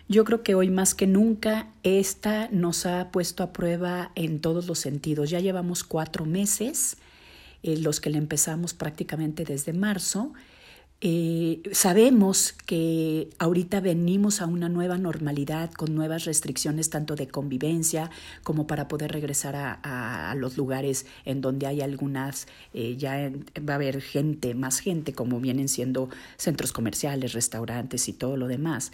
Yo 0.07 0.23
creo 0.25 0.43
que 0.43 0.53
hoy 0.53 0.69
más 0.69 0.93
que 0.93 1.07
nunca 1.07 1.73
esta 1.81 2.49
nos 2.51 2.85
ha 2.85 3.09
puesto 3.09 3.41
a 3.41 3.51
prueba 3.51 4.11
en 4.13 4.41
todos 4.41 4.67
los 4.67 4.77
sentidos. 4.77 5.31
Ya 5.31 5.39
llevamos 5.39 5.83
cuatro 5.83 6.27
meses 6.27 6.97
eh, 7.63 7.77
los 7.77 7.99
que 7.99 8.11
le 8.11 8.19
empezamos 8.19 8.75
prácticamente 8.75 9.43
desde 9.43 9.73
marzo. 9.73 10.33
Eh, 11.03 11.63
sabemos 11.71 12.53
que 12.67 13.31
ahorita 13.39 13.79
venimos 13.79 14.39
a 14.39 14.45
una 14.45 14.69
nueva 14.69 14.99
normalidad 14.99 15.71
con 15.71 15.95
nuevas 15.95 16.25
restricciones 16.25 16.91
tanto 16.91 17.15
de 17.15 17.27
convivencia 17.27 18.11
como 18.43 18.67
para 18.67 18.87
poder 18.87 19.11
regresar 19.11 19.55
a, 19.55 20.35
los 20.37 20.57
lugares 20.57 21.07
en 21.25 21.41
donde 21.41 21.65
hay 21.65 21.81
algunas, 21.81 22.47
eh, 22.75 22.97
ya 22.97 23.31
va 23.67 23.73
a 23.73 23.75
haber 23.77 23.99
gente, 23.99 24.53
más 24.53 24.79
gente, 24.79 25.13
como 25.13 25.39
vienen 25.39 25.69
siendo 25.69 26.09
centros 26.37 26.71
comerciales, 26.71 27.33
restaurantes 27.33 28.07
y 28.07 28.13
todo 28.13 28.37
lo 28.37 28.47
demás 28.47 28.91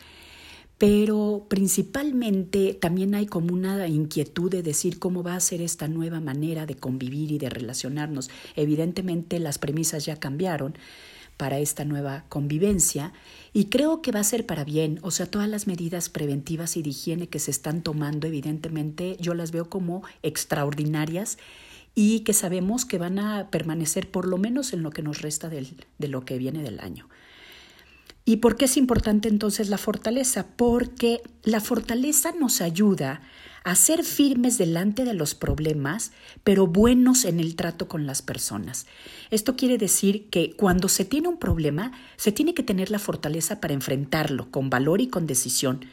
pero 0.77 1.47
principalmente 1.47 2.75
también 2.75 3.15
hay 3.15 3.25
como 3.25 3.51
una 3.51 3.87
inquietud 3.87 4.51
de 4.51 4.61
decir 4.61 4.99
cómo 4.99 5.23
va 5.23 5.35
a 5.35 5.39
ser 5.39 5.61
esta 5.61 5.87
nueva 5.87 6.19
manera 6.19 6.67
de 6.67 6.75
convivir 6.75 7.31
y 7.31 7.39
de 7.39 7.49
relacionarnos. 7.49 8.29
Evidentemente 8.55 9.39
las 9.39 9.57
premisas 9.57 10.05
ya 10.05 10.17
cambiaron 10.17 10.75
para 11.37 11.59
esta 11.59 11.85
nueva 11.85 12.25
convivencia 12.29 13.13
y 13.53 13.65
creo 13.65 14.01
que 14.01 14.11
va 14.11 14.19
a 14.19 14.23
ser 14.23 14.45
para 14.45 14.63
bien, 14.63 14.99
o 15.03 15.11
sea, 15.11 15.27
todas 15.27 15.47
las 15.47 15.67
medidas 15.67 16.09
preventivas 16.09 16.75
y 16.75 16.83
de 16.83 16.89
higiene 16.89 17.29
que 17.29 17.39
se 17.39 17.51
están 17.51 17.83
tomando, 17.83 18.27
evidentemente 18.27 19.17
yo 19.19 19.33
las 19.33 19.51
veo 19.51 19.69
como 19.69 20.03
extraordinarias 20.23 21.37
y 21.95 22.19
que 22.21 22.33
sabemos 22.33 22.85
que 22.85 22.97
van 22.97 23.19
a 23.19 23.49
permanecer 23.49 24.09
por 24.09 24.27
lo 24.27 24.37
menos 24.37 24.73
en 24.73 24.83
lo 24.83 24.91
que 24.91 25.01
nos 25.01 25.21
resta 25.21 25.49
del, 25.49 25.85
de 25.97 26.07
lo 26.07 26.25
que 26.25 26.37
viene 26.37 26.61
del 26.61 26.79
año. 26.79 27.07
¿Y 28.27 28.37
por 28.37 28.57
qué 28.57 28.65
es 28.65 28.75
importante 28.75 29.29
entonces 29.29 29.69
la 29.69 29.77
fortaleza? 29.77 30.47
Porque 30.57 31.21
la 31.43 31.61
fortaleza 31.61 32.33
nos 32.37 32.59
ayuda 32.59 33.21
a 33.63 33.73
ser 33.73 34.03
firmes 34.03 34.57
delante 34.57 35.05
de 35.05 35.13
los 35.13 35.33
problemas, 35.33 36.11
pero 36.43 36.67
buenos 36.67 37.23
en 37.23 37.39
el 37.39 37.55
trato 37.55 37.87
con 37.87 38.05
las 38.05 38.21
personas. 38.21 38.85
Esto 39.31 39.55
quiere 39.55 39.77
decir 39.77 40.27
que 40.29 40.51
cuando 40.57 40.89
se 40.89 41.05
tiene 41.05 41.29
un 41.29 41.37
problema, 41.37 41.93
se 42.17 42.33
tiene 42.33 42.53
que 42.53 42.63
tener 42.63 42.91
la 42.91 42.99
fortaleza 42.99 43.61
para 43.61 43.73
enfrentarlo 43.73 44.51
con 44.51 44.69
valor 44.69 44.99
y 44.99 45.07
con 45.07 45.25
decisión, 45.25 45.85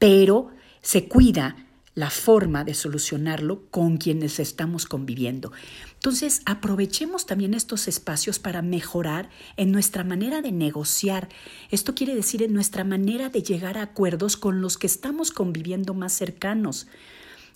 pero 0.00 0.50
se 0.82 1.06
cuida 1.06 1.54
la 1.98 2.10
forma 2.10 2.62
de 2.62 2.74
solucionarlo 2.74 3.66
con 3.72 3.96
quienes 3.96 4.38
estamos 4.38 4.86
conviviendo. 4.86 5.50
Entonces, 5.94 6.42
aprovechemos 6.46 7.26
también 7.26 7.54
estos 7.54 7.88
espacios 7.88 8.38
para 8.38 8.62
mejorar 8.62 9.30
en 9.56 9.72
nuestra 9.72 10.04
manera 10.04 10.40
de 10.40 10.52
negociar. 10.52 11.28
Esto 11.72 11.96
quiere 11.96 12.14
decir 12.14 12.44
en 12.44 12.54
nuestra 12.54 12.84
manera 12.84 13.30
de 13.30 13.42
llegar 13.42 13.78
a 13.78 13.82
acuerdos 13.82 14.36
con 14.36 14.60
los 14.60 14.78
que 14.78 14.86
estamos 14.86 15.32
conviviendo 15.32 15.92
más 15.92 16.12
cercanos. 16.12 16.86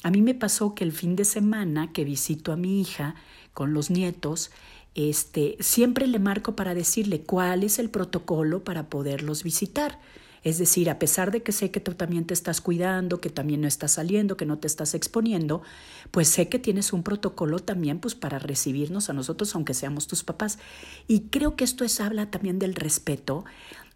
A 0.03 0.11
mí 0.11 0.23
me 0.23 0.35
pasó 0.35 0.75
que 0.75 0.83
el 0.83 0.91
fin 0.91 1.15
de 1.15 1.25
semana 1.25 1.93
que 1.93 2.03
visito 2.03 2.51
a 2.51 2.57
mi 2.57 2.81
hija 2.81 3.15
con 3.55 3.73
los 3.73 3.91
nietos, 3.91 4.51
este, 4.97 5.57
siempre 5.61 6.09
le 6.09 6.19
marco 6.19 6.57
para 6.57 6.75
decirle 6.75 7.21
cuál 7.21 7.63
es 7.63 7.79
el 7.79 7.91
protocolo 7.91 8.65
para 8.65 8.89
poderlos 8.89 9.45
visitar. 9.45 10.01
Es 10.45 10.59
decir, 10.59 10.91
a 10.91 10.99
pesar 10.99 11.31
de 11.31 11.43
que 11.43 11.53
sé 11.53 11.71
que 11.71 11.81
tú 11.81 11.95
también 11.95 12.27
te 12.27 12.35
estás 12.35 12.61
cuidando, 12.61 13.21
que 13.21 13.31
también 13.31 13.61
no 13.61 13.69
estás 13.69 13.93
saliendo, 13.93 14.37
que 14.37 14.47
no 14.47 14.59
te 14.59 14.67
estás 14.67 14.95
exponiendo, 14.95 15.63
pues 16.11 16.29
sé 16.29 16.49
que 16.49 16.59
tienes 16.59 16.93
un 16.93 17.03
protocolo 17.03 17.61
también 17.61 18.01
pues 18.01 18.15
para 18.15 18.39
recibirnos 18.39 19.09
a 19.09 19.13
nosotros 19.13 19.55
aunque 19.55 19.75
seamos 19.75 20.07
tus 20.07 20.25
papás. 20.25 20.59
Y 21.07 21.29
creo 21.29 21.55
que 21.55 21.65
esto 21.65 21.85
es 21.85 22.01
habla 22.01 22.31
también 22.31 22.59
del 22.59 22.75
respeto 22.75 23.45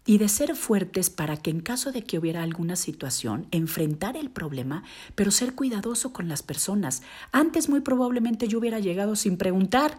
y 0.05 0.19
de 0.19 0.29
ser 0.29 0.55
fuertes 0.55 1.09
para 1.09 1.35
que 1.35 1.51
en 1.51 1.59
caso 1.59 1.91
de 1.91 2.01
que 2.01 2.17
hubiera 2.17 2.41
alguna 2.41 2.77
situación, 2.77 3.45
enfrentar 3.51 4.15
el 4.15 4.29
problema, 4.29 4.83
pero 5.15 5.31
ser 5.31 5.53
cuidadoso 5.53 6.13
con 6.13 6.29
las 6.29 6.43
personas. 6.43 7.03
Antes 7.33 7.67
muy 7.67 7.81
probablemente 7.81 8.47
yo 8.47 8.59
hubiera 8.59 8.79
llegado 8.79 9.17
sin 9.17 9.37
preguntar 9.37 9.97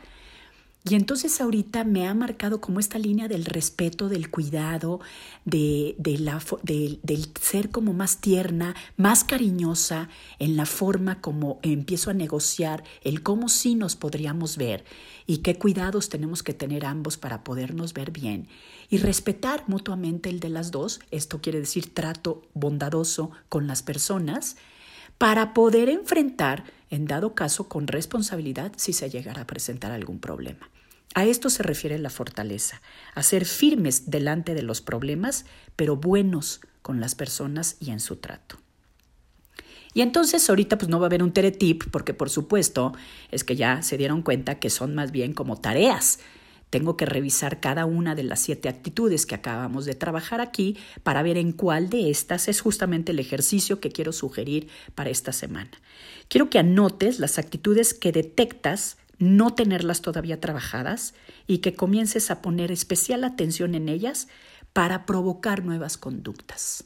y 0.88 0.94
entonces 0.94 1.40
ahorita 1.40 1.84
me 1.84 2.06
ha 2.06 2.14
marcado 2.14 2.60
como 2.60 2.80
esta 2.80 2.98
línea 2.98 3.28
del 3.28 3.44
respeto, 3.44 4.08
del 4.08 4.30
cuidado, 4.30 5.00
del 5.44 5.96
ser 7.40 7.70
como 7.70 7.92
más 7.92 8.20
tierna, 8.20 8.74
más 8.96 9.24
cariñosa 9.24 10.08
en 10.38 10.56
la 10.56 10.66
forma 10.66 11.20
como 11.20 11.58
empiezo 11.62 12.10
a 12.10 12.14
negociar 12.14 12.84
el 13.02 13.22
cómo 13.22 13.48
sí 13.48 13.74
nos 13.74 13.96
podríamos 13.96 14.56
ver 14.56 14.84
y 15.26 15.38
qué 15.38 15.56
cuidados 15.56 16.08
tenemos 16.08 16.42
que 16.42 16.54
tener 16.54 16.86
ambos 16.86 17.16
para 17.18 17.44
podernos 17.44 17.92
ver 17.92 18.10
bien 18.10 18.48
y 18.88 18.98
respetar 18.98 19.64
mutuamente 19.66 20.30
el 20.30 20.40
de 20.40 20.48
las 20.48 20.70
dos. 20.70 21.00
Esto 21.10 21.40
quiere 21.40 21.60
decir 21.60 21.92
trato 21.92 22.42
bondadoso 22.54 23.30
con 23.48 23.66
las 23.66 23.82
personas 23.82 24.56
para 25.18 25.52
poder 25.52 25.88
enfrentar, 25.88 26.64
en 26.90 27.06
dado 27.06 27.34
caso, 27.34 27.68
con 27.68 27.88
responsabilidad 27.88 28.72
si 28.76 28.92
se 28.92 29.10
llegara 29.10 29.42
a 29.42 29.46
presentar 29.46 29.92
algún 29.92 30.20
problema. 30.20 30.70
A 31.14 31.24
esto 31.24 31.50
se 31.50 31.62
refiere 31.62 31.98
la 31.98 32.10
fortaleza, 32.10 32.80
a 33.14 33.22
ser 33.22 33.44
firmes 33.44 34.10
delante 34.10 34.54
de 34.54 34.62
los 34.62 34.80
problemas, 34.80 35.46
pero 35.74 35.96
buenos 35.96 36.60
con 36.82 37.00
las 37.00 37.14
personas 37.14 37.76
y 37.80 37.90
en 37.90 38.00
su 38.00 38.16
trato. 38.16 38.58
Y 39.94 40.02
entonces 40.02 40.48
ahorita 40.48 40.78
pues 40.78 40.88
no 40.88 41.00
va 41.00 41.06
a 41.06 41.08
haber 41.08 41.22
un 41.22 41.32
teletip 41.32 41.84
porque 41.90 42.14
por 42.14 42.30
supuesto 42.30 42.92
es 43.30 43.42
que 43.42 43.56
ya 43.56 43.82
se 43.82 43.96
dieron 43.96 44.22
cuenta 44.22 44.58
que 44.58 44.70
son 44.70 44.94
más 44.94 45.10
bien 45.10 45.32
como 45.32 45.56
tareas 45.56 46.20
tengo 46.70 46.96
que 46.96 47.06
revisar 47.06 47.60
cada 47.60 47.86
una 47.86 48.14
de 48.14 48.24
las 48.24 48.40
siete 48.40 48.68
actitudes 48.68 49.24
que 49.26 49.34
acabamos 49.34 49.86
de 49.86 49.94
trabajar 49.94 50.40
aquí 50.40 50.76
para 51.02 51.22
ver 51.22 51.38
en 51.38 51.52
cuál 51.52 51.88
de 51.88 52.10
estas 52.10 52.48
es 52.48 52.60
justamente 52.60 53.12
el 53.12 53.18
ejercicio 53.18 53.80
que 53.80 53.90
quiero 53.90 54.12
sugerir 54.12 54.68
para 54.94 55.10
esta 55.10 55.32
semana. 55.32 55.70
Quiero 56.28 56.50
que 56.50 56.58
anotes 56.58 57.20
las 57.20 57.38
actitudes 57.38 57.94
que 57.94 58.12
detectas 58.12 58.98
no 59.18 59.54
tenerlas 59.54 60.00
todavía 60.00 60.40
trabajadas 60.40 61.14
y 61.46 61.58
que 61.58 61.74
comiences 61.74 62.30
a 62.30 62.40
poner 62.42 62.70
especial 62.70 63.24
atención 63.24 63.74
en 63.74 63.88
ellas 63.88 64.28
para 64.72 65.06
provocar 65.06 65.64
nuevas 65.64 65.96
conductas. 65.96 66.84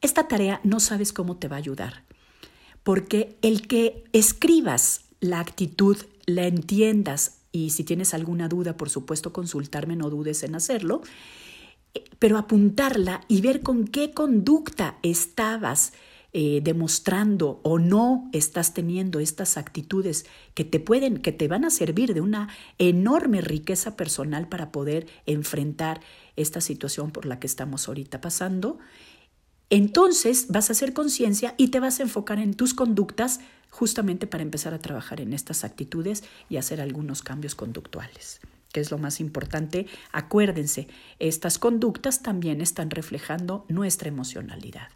Esta 0.00 0.28
tarea 0.28 0.60
no 0.64 0.80
sabes 0.80 1.12
cómo 1.12 1.36
te 1.36 1.48
va 1.48 1.56
a 1.56 1.58
ayudar, 1.58 2.04
porque 2.82 3.36
el 3.42 3.66
que 3.66 4.04
escribas 4.12 5.02
la 5.20 5.40
actitud, 5.40 5.96
la 6.26 6.46
entiendas 6.46 7.38
y 7.52 7.70
si 7.70 7.84
tienes 7.84 8.14
alguna 8.14 8.48
duda, 8.48 8.76
por 8.76 8.90
supuesto, 8.90 9.32
consultarme, 9.32 9.96
no 9.96 10.10
dudes 10.10 10.42
en 10.42 10.54
hacerlo, 10.54 11.02
eh, 11.94 12.04
pero 12.18 12.36
apuntarla 12.36 13.22
y 13.28 13.40
ver 13.40 13.62
con 13.62 13.86
qué 13.86 14.12
conducta 14.12 14.98
estabas 15.02 15.92
eh, 16.36 16.60
demostrando 16.64 17.60
o 17.62 17.78
no 17.78 18.28
estás 18.32 18.74
teniendo 18.74 19.20
estas 19.20 19.56
actitudes 19.56 20.26
que 20.54 20.64
te 20.64 20.80
pueden, 20.80 21.18
que 21.18 21.30
te 21.30 21.46
van 21.46 21.64
a 21.64 21.70
servir 21.70 22.12
de 22.12 22.20
una 22.20 22.48
enorme 22.78 23.40
riqueza 23.40 23.94
personal 23.94 24.48
para 24.48 24.72
poder 24.72 25.06
enfrentar 25.26 26.00
esta 26.34 26.60
situación 26.60 27.12
por 27.12 27.24
la 27.24 27.38
que 27.38 27.46
estamos 27.46 27.86
ahorita 27.86 28.20
pasando. 28.20 28.78
Entonces 29.70 30.48
vas 30.48 30.70
a 30.70 30.72
hacer 30.72 30.92
conciencia 30.92 31.54
y 31.56 31.68
te 31.68 31.78
vas 31.78 32.00
a 32.00 32.02
enfocar 32.02 32.40
en 32.40 32.54
tus 32.54 32.74
conductas 32.74 33.38
justamente 33.70 34.26
para 34.26 34.42
empezar 34.42 34.74
a 34.74 34.80
trabajar 34.80 35.20
en 35.20 35.34
estas 35.34 35.62
actitudes 35.62 36.24
y 36.48 36.56
hacer 36.56 36.80
algunos 36.80 37.22
cambios 37.22 37.54
conductuales 37.54 38.40
que 38.72 38.80
es 38.80 38.90
lo 38.90 38.98
más 38.98 39.20
importante. 39.20 39.86
Acuérdense, 40.10 40.88
estas 41.20 41.60
conductas 41.60 42.22
también 42.22 42.60
están 42.60 42.90
reflejando 42.90 43.66
nuestra 43.68 44.08
emocionalidad. 44.08 44.88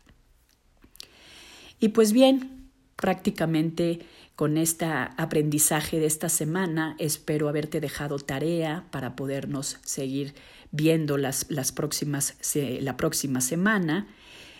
Y 1.80 1.88
pues 1.88 2.12
bien, 2.12 2.70
prácticamente 2.96 4.00
con 4.36 4.56
este 4.56 4.86
aprendizaje 4.86 5.98
de 5.98 6.06
esta 6.06 6.28
semana, 6.28 6.96
espero 6.98 7.48
haberte 7.48 7.80
dejado 7.80 8.18
tarea 8.18 8.86
para 8.90 9.16
podernos 9.16 9.78
seguir 9.84 10.34
viendo 10.70 11.16
las, 11.16 11.50
las 11.50 11.72
próximas, 11.72 12.36
la 12.54 12.96
próxima 12.96 13.40
semana. 13.40 14.06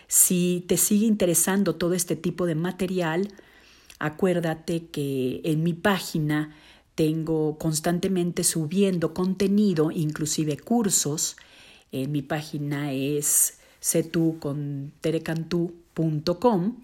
Si 0.07 0.65
te 0.67 0.77
sigue 0.77 1.05
interesando 1.05 1.75
todo 1.75 1.93
este 1.93 2.15
tipo 2.15 2.45
de 2.45 2.55
material, 2.55 3.29
Acuérdate 3.99 4.85
que 4.85 5.41
en 5.43 5.61
mi 5.61 5.73
página 5.73 6.55
tengo 6.95 7.57
constantemente 7.57 8.45
subiendo 8.45 9.13
contenido, 9.13 9.91
inclusive 9.91 10.57
cursos. 10.57 11.35
En 11.91 12.13
mi 12.13 12.21
página 12.21 12.93
es 12.93 13.57
setuconterecantú.com 13.81 16.75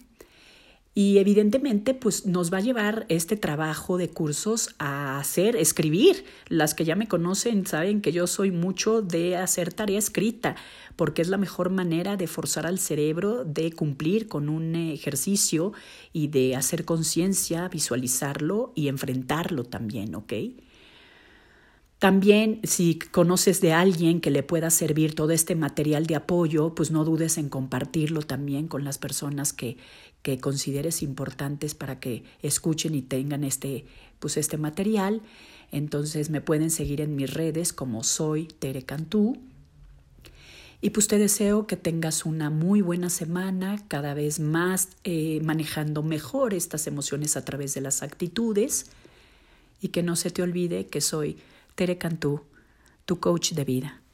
y 0.98 1.18
evidentemente, 1.18 1.94
pues 1.94 2.26
nos 2.26 2.54
va 2.54 2.60
a 2.60 2.62
llevar 2.62 3.06
este 3.10 3.36
trabajo 3.36 3.98
de 3.98 4.10
cursos 4.10 4.74
a 4.80 5.20
hacer, 5.20 5.58
escribir. 5.58 6.24
Las 6.48 6.74
que 6.74 6.86
ya 6.86 6.96
me 6.96 7.10
conocen 7.10 7.68
saben 7.68 8.00
que 8.00 8.14
yo 8.14 8.28
soy 8.28 8.52
mucho 8.52 9.02
de 9.02 9.36
hacer 9.36 9.74
tarea 9.74 10.00
escrita, 10.00 10.56
porque 10.96 11.22
es 11.22 11.28
la 11.28 11.38
mejor 11.38 11.70
manera 11.70 12.16
de 12.16 12.28
forzar 12.28 12.66
al 12.66 12.80
cerebro 12.80 13.44
de 13.44 13.74
cumplir 13.74 14.30
con 14.30 14.48
un 14.48 14.74
ejercicio 14.74 15.74
y 16.14 16.28
de 16.30 16.56
hacer 16.56 16.86
conciencia, 16.86 17.68
visualizarlo 17.68 18.72
y 18.74 18.88
enfrentarlo 18.88 19.66
también, 19.66 20.16
¿ok? 20.16 20.32
También 22.00 22.60
si 22.64 23.00
conoces 23.00 23.62
de 23.62 23.72
alguien 23.72 24.20
que 24.20 24.30
le 24.30 24.44
pueda 24.44 24.70
servir 24.70 25.16
todo 25.16 25.32
este 25.32 25.56
material 25.56 26.06
de 26.08 26.16
apoyo, 26.16 26.76
pues 26.76 26.92
no 26.92 27.06
dudes 27.06 27.38
en 27.38 27.48
compartirlo 27.50 28.22
también 28.22 28.68
con 28.68 28.84
las 28.84 28.98
personas 28.98 29.54
que, 29.54 29.78
que 30.22 30.40
consideres 30.40 31.02
importantes 31.02 31.74
para 31.74 32.00
que 32.00 32.24
escuchen 32.42 32.96
y 32.96 33.02
tengan 33.02 33.44
este, 33.44 33.86
pues 34.20 34.36
este 34.36 34.58
material. 34.58 35.22
Entonces 35.72 36.30
me 36.30 36.42
pueden 36.42 36.70
seguir 36.70 37.00
en 37.00 37.16
mis 37.16 37.34
redes 37.34 37.72
como 37.72 38.04
soy 38.04 38.48
Tere 38.48 38.84
Cantú. 38.84 39.38
Y 40.82 40.90
pues 40.90 41.08
te 41.08 41.18
deseo 41.18 41.66
que 41.66 41.78
tengas 41.78 42.26
una 42.26 42.50
muy 42.50 42.82
buena 42.82 43.10
semana, 43.10 43.84
cada 43.88 44.14
vez 44.14 44.40
más 44.40 44.90
eh, 45.06 45.40
manejando 45.42 46.04
mejor 46.04 46.54
estas 46.54 46.88
emociones 46.88 47.38
a 47.38 47.46
través 47.46 47.74
de 47.74 47.82
las 47.82 48.04
actitudes 48.04 48.88
y 49.82 49.88
que 49.88 50.04
no 50.04 50.16
se 50.16 50.30
te 50.30 50.42
olvide 50.44 50.88
que 50.88 51.02
soy 51.02 51.38
Tere 51.76 51.98
Cantú, 51.98 52.40
tu 53.04 53.20
coach 53.20 53.52
de 53.52 53.66
vida. 53.66 54.05